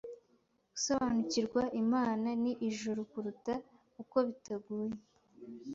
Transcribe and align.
gusobanukirwa 0.73 1.61
Imana 1.81 2.27
n'ijuru 2.41 3.01
kuruta 3.11 3.53
uko 4.01 4.17
bitaguye 4.27 4.91